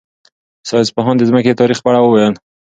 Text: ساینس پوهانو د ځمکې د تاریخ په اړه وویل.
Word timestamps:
ساینس 0.69 0.89
پوهانو 0.95 1.19
د 1.19 1.23
ځمکې 1.29 1.49
د 1.51 1.59
تاریخ 1.61 1.77
په 1.81 1.87
اړه 1.89 1.99
وویل. 2.03 2.33